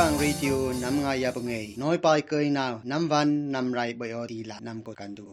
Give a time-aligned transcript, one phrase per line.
[0.00, 5.26] กังรีดิวน้ำงายาบงเงน้อยปายเกยนาวน้ำวันนำไรบอยอดีละนำกดกันดู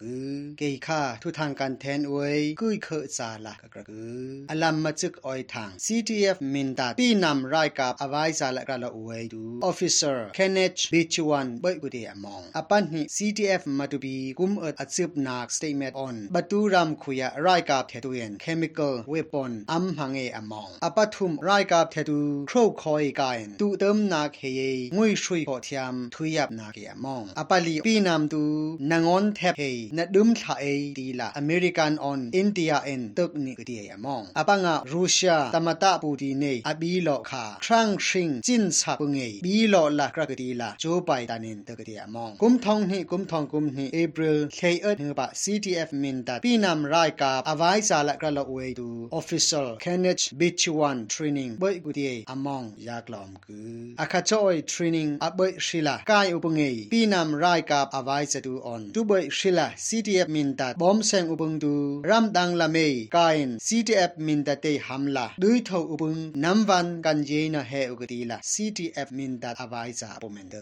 [0.58, 2.88] เกยค่าทุทางการแทนอวยกุยเค
[3.18, 24.90] ซาละกระกืออลัมมาจึกออยทาง CTF มินตาปีนำารายกับอวัยซาละกระละอวยดู Officer Kenneth Bichwan บอยกุเดอมองอปันหิ CTF มาตุบีกุมเอิดอัซึบนัก statement on บัตูรัมคุยะรายกับเทตุเอน chemical weapon อัมหังเออมองอปัทุมรายกับเทตุโครคอยกายตูเติมนักเค ye
[24.96, 28.44] ngui shui ho thiam thuyap na ke among apali pi nam tu
[28.92, 33.54] nangon thep he na dum tha e ti la american on india en tuk ni
[33.60, 38.66] ke ti among apanga russia tamata pu ti ne abi lo kha trang shing chin
[38.80, 41.82] sa pu nge bi lo la kra ke ti la jo pai ta nen tuk
[41.90, 45.90] ti among kum thong ni kum thong kum ni april khai er ne ba ctf
[46.04, 50.26] min ta pi nam rai ka avai sa la kra lo we tu official kenneth
[50.40, 53.58] bichwan training boi ku ti among yaklom ku
[54.04, 59.68] akha cho abai shila kai upangei pinam rai kap avai satu on tu bai shila
[59.88, 65.62] ctf minta bom seng upang tu ram dang lame kain ctf minta te hamla dui
[65.68, 70.60] tho upang namwan kan je na he ugati la ctf minta avai sa pomen de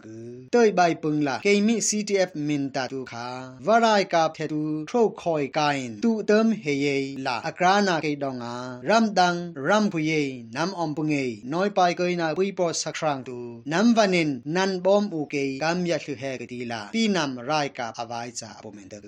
[0.53, 3.27] toi bai pung la ke mi ctf minta tu kha
[3.67, 6.95] varai kap the tu thro khoi kain tu tem he ye
[7.25, 8.55] la akrana ke donga
[8.89, 10.21] ram dang ram phu ye
[10.55, 13.37] nam om pungei noi pai koi na pui po sakrang tu
[13.73, 18.99] นัมวันินนันบอมอูเกยกัมยะชุเฮกดีลาปีนำรายกาอวายจาบุเมนเดอ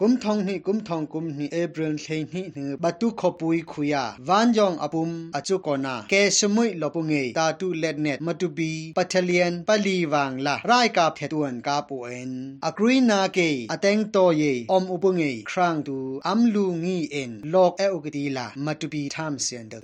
[0.00, 12.32] กุมทองนี่กุมทองกุมนี่เอเบรนเทนี่นือบัตุขปุยคุยาวันยองอปุมอจุกอนาเกสมุยลอปุงเงตาตุเลดเนตมาตุบีปัทเลียนปลีวางลารายกาเทตวนกาปูเอ็น
[12.64, 14.42] อกรีนาเกยอเตงโตเย
[14.72, 19.78] อมอุปุงเงครางตูอัมลูงีเอ็นลอกเออุกดีลามาตุบีทามเสียนเดอ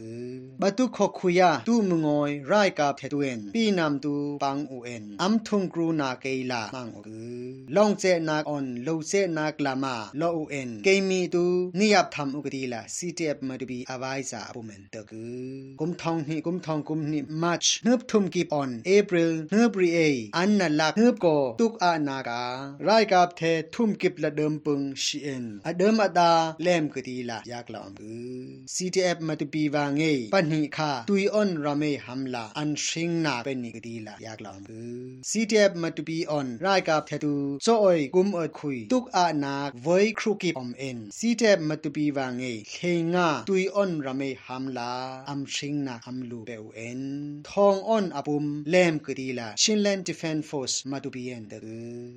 [0.61, 7.45] บัตุขคุยาตูมงอยรายกาเทตวนปีนำตูตูปังอูเอ็นอัมทุงกรูนาเกลามังกือ
[7.77, 11.45] ลองเจนากออนโลเจนากลามาลออูเอ็นเกมีตู
[11.79, 19.99] นิยับทำอุกตีละซีเตฟมาดูบีอาไวซาปุเมนตะกือกุมทองนี่กุมทองกุมนี่มัชเนืบทุมกีปออนเอปริลเนืบรีเอ
[20.37, 21.27] อันนั่นลักเนืบโก
[21.61, 22.43] ตุกอานากา
[22.85, 23.43] ไรกับเท
[23.75, 26.33] ทุมกิบละเดิมปึงชีเอ็นอเดิมอดา
[26.63, 28.13] เล่มกตีละยากลอมอื
[28.87, 30.03] อเอฟมาตุปีวางเง
[30.35, 33.95] ปัญหาตุยออนราเมหัมลาอันชิงนาเป็นนิกตี
[36.78, 42.78] ยกับเทตูโซออยกุมอดคุยตุกอานาไว้ครุกิปอมเอ็น CTF มาตุปีวางเงเค
[43.14, 44.94] งาตุยออนรำเมฮัมลา
[45.30, 47.02] อัมชิงนาอัมลูเปวเอ็น
[47.50, 51.58] ทองออนอปุมเลมกดีลาชินแลนด์ดิเฟนฟอร์สมาตุปีเอ็นเดอ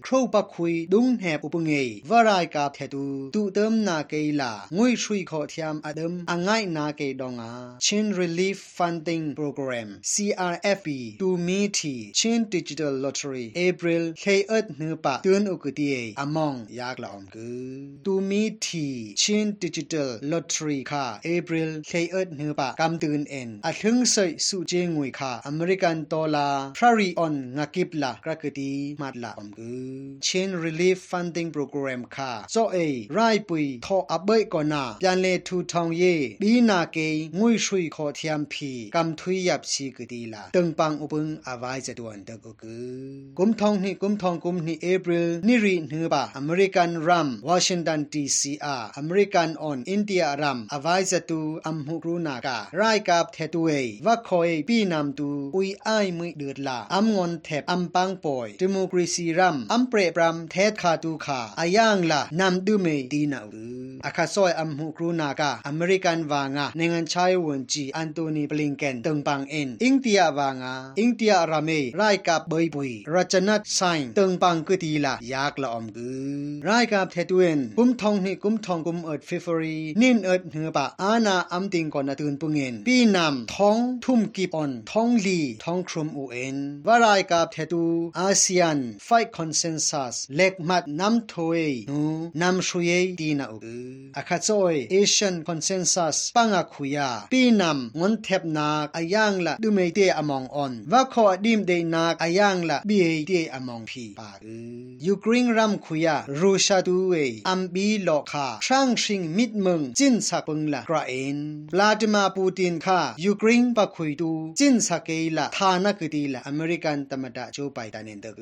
[0.07, 1.71] ครูปักคุยดุงแหบอุปงเง
[2.11, 7.53] วารายกับเทตูตุเติมนาเกลางุยชุยขอเทียมอดัมอังไงนาเกดองอา
[7.85, 10.89] ชิน Relief Funding Program CRFP
[11.21, 17.64] ตูมี ทีชิน Digital Lottery April K เคเอิดเนือปะเตือนอุกตีเออมองยากละอมคือ
[18.06, 18.88] ตูมีที
[19.22, 29.88] ชิน Digital Lottery ค่ะ April K เคเอิดเนือปะกำตือนเอ็นอัถึงใส่สุเจงวยค่ะอเมริกันดอลลาร์พรารีออนงักิบละกระกตีมาดละอมคือ
[30.28, 32.78] ชิน Relief Funding Program ค่ะโซเอ
[33.14, 33.20] ไร
[33.50, 36.98] ปุยทออับเบยก่อนนายันเลทูทองเย่บีนาเก
[37.40, 53.70] งุยชุยขอเทียมพีกำทุยยับชีกตีละตึงปังอุปงอาวายจะดวนเดกกือกุมทองนี่กุมทองกุมนี่เอพริลนี่รีนือบาอเมริกันรัมวอชิงตันดีซีอาอเมริกันออนอินเดียรัมอาวายจะตูอัมฮุกรูนาการายกับเทตุเอ
[54.06, 71.70] วักคอยปีนำตูอุยไอมือเดือดลาอัมงอนเทปอัมปังปอยดิโมกรีซีรัมอัมเปรปรัมเทศคาตูขาอายังละนำดูเมดีนาอือ อาคาซอยอัมฮุกรูนากาอเมริกันวางาในงานใชายวันจีอันโตนีบลิงเกนตึงปังเอ็นอิงเตียวางาอิงเตียราเม
[72.02, 86.58] รายกับเบยปุยรัชนัทไซน์ตึงปังกตีลายากละอมกือไรายกับเทตุเอนกุมทองนี่กุมทองกุมเอิดฟิฟรีนินเอิดเหือปะอาณาอัมติงก่อนนาตืนปุงเงินปีนำท้องทุ่มกีปอนท้องลีท้องครมอูเอ็น
[86.88, 87.86] ว่าไรายกับเทตู
[88.20, 92.02] อาเซียนไฟคอนเซนซัสเล็กมัดน้ำถวยนู
[92.42, 104.56] นำชุยดีนาอุกืออาคาซอยเอเชียนคอนเซนซัสปังอาคุยาปีนำงนเทบนาอายังละดูเมเตอมองออนว่าขอดิมเดนาอายังละบีเอเตอมองพีปาอื
[105.04, 107.14] อยูเครนรัมคุยารูชาดูเว
[107.50, 111.38] อัมบีโลคาช่างชิงมิดเมืองจินสักปงละกราเอน
[111.80, 118.42] ลาดิมาปูตินคายูเครนปะคุยดูจินสักเกละทานักดีละอเมริกันตมดาโจไปตานินเดก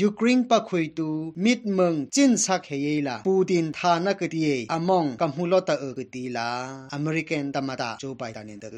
[0.00, 1.10] ยูเครนปะคุยดู
[1.44, 6.50] มิดเมืองจินสักเฮยละปูตินทานักดีอมองกัมฮูลอตเอกดีละ
[6.94, 8.76] อเมริกันตมดาโจไปตานินเดก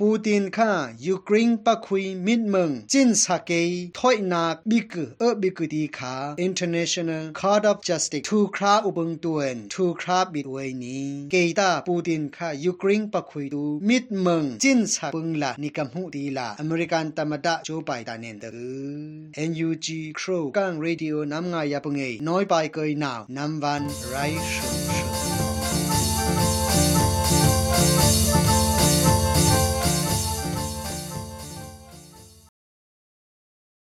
[0.00, 0.70] ปูตินคา
[1.06, 3.50] ยูเครนปะคุยมิดเมืองจินสาเก
[3.98, 6.14] ถอยนักบิกเออบิกดีคา
[6.46, 18.58] International Court of Justice ทูคราอุบังตวนทูคราบิดเวนี้เกตาปูตินคายูเครนปะคุยดูมิดเมืองจินสาปึงละนิกัมหูดีละอเมริกันตมดาโจไปตาเนนเตอ
[19.50, 19.86] NUG
[20.18, 24.14] Crow กัง Radio น้ำงายาปงเอน้อยไปเกยนาวน้ำวันไร
[24.52, 25.21] ชุมชุ